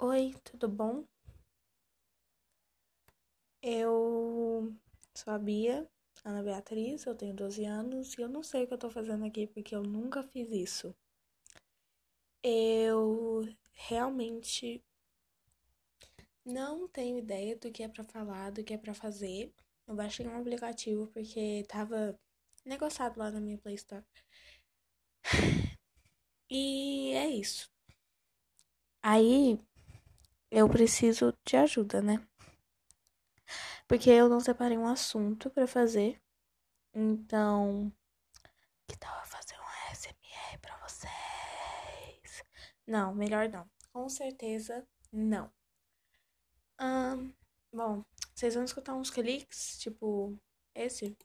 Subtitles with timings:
[0.00, 1.04] Oi, tudo bom?
[3.62, 4.74] Eu
[5.14, 5.88] sou a Bia,
[6.24, 9.24] Ana Beatriz, eu tenho 12 anos e eu não sei o que eu tô fazendo
[9.24, 10.92] aqui porque eu nunca fiz isso.
[12.42, 14.82] Eu realmente
[16.44, 19.52] não tenho ideia do que é pra falar, do que é pra fazer.
[19.86, 22.18] Eu baixei um aplicativo porque tava
[22.64, 24.04] negociado lá na minha Play Store.
[26.50, 27.70] E é isso.
[29.02, 29.58] Aí
[30.50, 32.26] eu preciso de ajuda, né?
[33.86, 36.20] Porque eu não separei um assunto pra fazer.
[36.94, 37.92] Então,
[38.86, 42.42] que tal eu fazer um SMR pra vocês?
[42.86, 43.68] Não, melhor não.
[43.92, 45.50] Com certeza não.
[46.78, 47.32] Ahn,
[47.72, 50.38] bom, vocês vão escutar uns cliques, tipo
[50.74, 51.16] esse.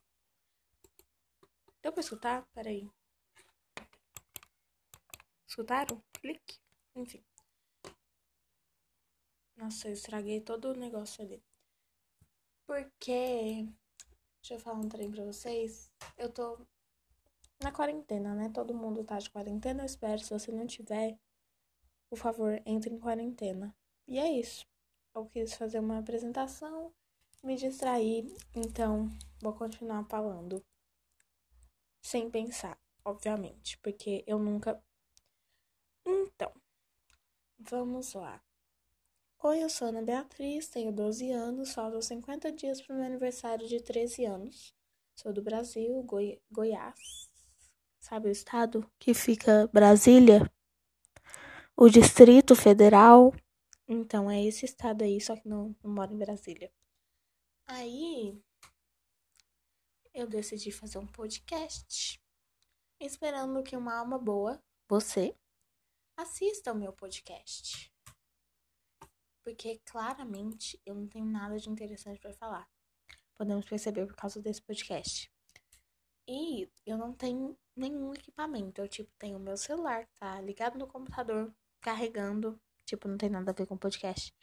[1.81, 2.45] Deu pra escutar?
[2.53, 2.89] Peraí.
[5.47, 6.01] Escutaram?
[6.13, 6.59] Clique.
[6.95, 7.23] Enfim.
[9.55, 11.43] Nossa, eu estraguei todo o negócio ali.
[12.65, 13.67] Porque.
[14.41, 15.91] Deixa eu falar um trem pra vocês.
[16.17, 16.59] Eu tô
[17.61, 18.49] na quarentena, né?
[18.49, 19.83] Todo mundo tá de quarentena.
[19.83, 20.19] Eu espero.
[20.19, 21.17] Se você não tiver,
[22.09, 23.75] por favor, entre em quarentena.
[24.07, 24.65] E é isso.
[25.15, 26.93] Eu quis fazer uma apresentação,
[27.43, 28.25] me distrair.
[28.55, 29.07] Então,
[29.39, 30.65] vou continuar falando.
[32.01, 33.77] Sem pensar, obviamente.
[33.77, 34.83] Porque eu nunca.
[36.05, 36.51] Então,
[37.59, 38.41] vamos lá.
[39.45, 43.67] Oi, eu sou Ana Beatriz, tenho 12 anos, faltam 50 dias para o meu aniversário
[43.67, 44.73] de 13 anos.
[45.17, 47.29] Sou do Brasil, Goi Goiás.
[47.99, 50.49] Sabe o estado que fica Brasília?
[51.75, 53.33] O Distrito Federal.
[53.85, 56.71] Então, é esse estado aí, só que não, não moro em Brasília.
[57.67, 58.41] Aí,
[60.13, 62.17] eu decidi fazer um podcast,
[62.97, 65.35] esperando que uma alma boa, você,
[66.15, 67.92] assista o meu podcast
[69.43, 72.69] porque claramente eu não tenho nada de interessante para falar.
[73.35, 75.31] Podemos perceber por causa desse podcast.
[76.27, 78.81] E eu não tenho nenhum equipamento.
[78.81, 82.59] Eu, tipo, tenho meu celular, tá ligado no computador, carregando.
[82.85, 84.33] Tipo, não tem nada a ver com podcast.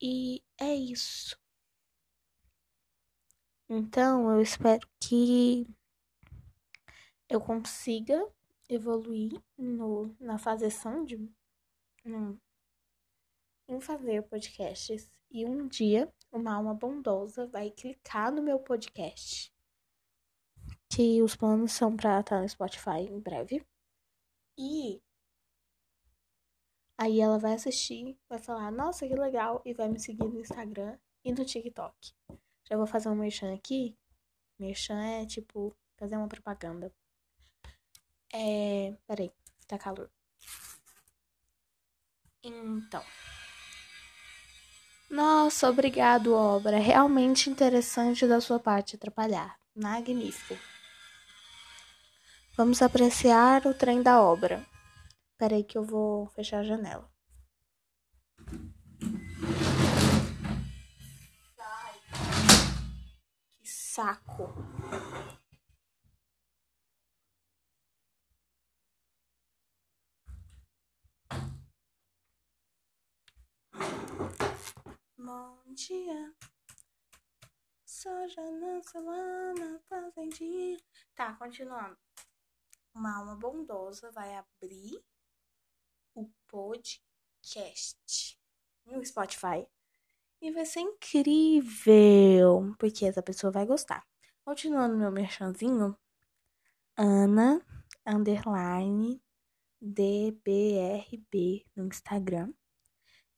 [0.00, 1.38] E é isso.
[3.68, 5.66] Então, eu espero que
[7.28, 8.26] eu consiga
[8.68, 11.16] evoluir no, na fazeção de.
[12.04, 12.40] No,
[13.68, 19.52] em fazer podcasts e um dia uma alma bondosa vai clicar no meu podcast.
[20.90, 23.64] Que os planos são para estar no Spotify em breve.
[24.56, 25.00] E
[26.96, 30.98] aí ela vai assistir, vai falar: "Nossa, que legal" e vai me seguir no Instagram
[31.24, 32.14] e no TikTok.
[32.64, 33.96] Já vou fazer um merchan aqui.
[34.58, 36.92] Merchan é tipo fazer uma propaganda.
[38.32, 39.30] É, peraí,
[39.66, 40.10] tá calor.
[42.42, 43.02] Então,
[45.10, 46.78] nossa, obrigado, obra.
[46.78, 49.56] Realmente interessante da sua parte atrapalhar.
[49.74, 50.56] Magnífico.
[52.56, 54.66] Vamos apreciar o trem da obra.
[55.38, 57.08] Peraí que eu vou fechar a janela.
[63.60, 64.52] Que saco.
[75.28, 76.34] Bom dia.
[77.84, 80.78] Soja na salana, fazendinha.
[81.14, 81.98] Tá, continuando.
[82.94, 85.04] Uma alma bondosa vai abrir
[86.14, 88.40] o podcast
[88.86, 89.68] no Spotify.
[90.40, 94.06] E vai ser incrível, porque essa pessoa vai gostar.
[94.42, 95.94] Continuando meu merchanzinho,
[96.96, 97.62] Ana
[98.06, 99.22] underline
[99.78, 102.50] DBRB no Instagram.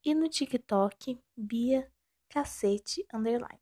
[0.04, 1.90] E no TikTok, Bia
[2.28, 3.60] Cacete Underline.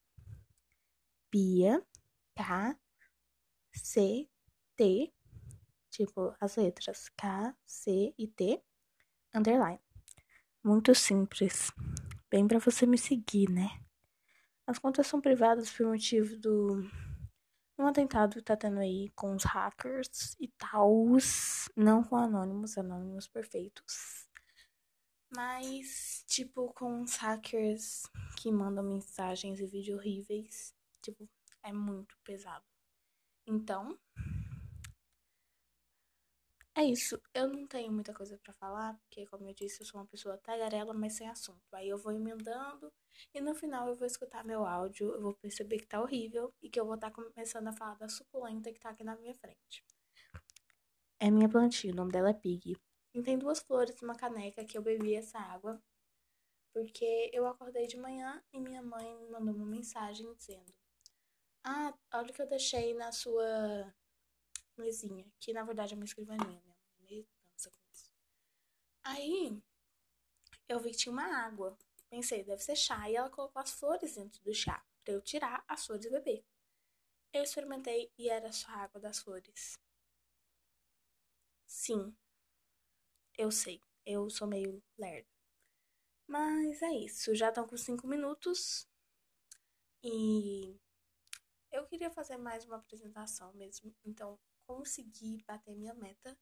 [1.30, 1.84] Bia
[2.36, 2.78] K
[3.74, 4.28] C
[4.76, 5.12] T,
[5.90, 8.62] tipo as letras K, C e T
[9.34, 9.80] Underline.
[10.62, 11.72] Muito simples.
[12.30, 13.68] Bem para você me seguir, né?
[14.66, 16.88] As contas são privadas por motivo do
[17.78, 23.26] um atentado que tá tendo aí com os hackers e tals, não com anônimos, anônimos
[23.28, 24.27] perfeitos.
[25.34, 28.04] Mas, tipo, com os hackers
[28.36, 31.28] que mandam mensagens e vídeos horríveis, tipo,
[31.62, 32.64] é muito pesado.
[33.46, 33.98] Então,
[36.74, 37.20] é isso.
[37.34, 40.38] Eu não tenho muita coisa para falar, porque, como eu disse, eu sou uma pessoa
[40.38, 41.60] tagarela, mas sem assunto.
[41.72, 42.92] Aí eu vou emendando
[43.34, 46.70] e no final eu vou escutar meu áudio, eu vou perceber que tá horrível e
[46.70, 49.34] que eu vou estar tá começando a falar da suculenta que tá aqui na minha
[49.34, 49.84] frente.
[51.18, 52.76] É minha plantinha, o nome dela é Pig.
[53.14, 55.82] E tem duas flores numa caneca que eu bebi essa água
[56.72, 60.72] Porque eu acordei de manhã e minha mãe me mandou uma mensagem dizendo:
[61.64, 63.94] Ah, olha o que eu deixei na sua
[64.76, 65.26] mesinha.
[65.40, 66.62] Que na verdade é uma escrivaninha.
[66.64, 68.12] Minha mãe dança com isso.
[69.04, 69.60] Aí
[70.68, 71.76] eu vi que tinha uma água.
[72.08, 73.08] Pensei, deve ser chá.
[73.10, 76.44] E ela colocou as flores dentro do chá para eu tirar as flores e beber.
[77.32, 79.78] Eu experimentei e era só água das flores.
[81.66, 82.16] Sim,
[83.38, 85.28] eu sei, eu sou meio lerdo.
[86.26, 88.86] Mas é isso, já estão com cinco minutos
[90.02, 90.78] e
[91.70, 96.36] eu queria fazer mais uma apresentação mesmo, então consegui bater minha meta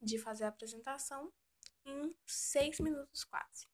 [0.00, 1.32] de fazer a apresentação
[1.84, 3.66] em seis minutos quase.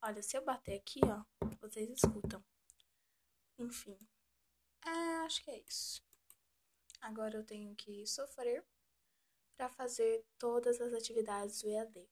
[0.00, 1.24] Olha, se eu bater aqui, ó,
[1.60, 2.42] vocês escutam.
[3.58, 3.98] Enfim,
[4.86, 6.02] é, acho que é isso.
[7.00, 8.64] Agora eu tenho que sofrer
[9.56, 12.08] para fazer todas as atividades do EAD.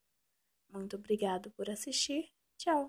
[0.68, 2.32] Muito obrigado por assistir.
[2.58, 2.80] Tchau!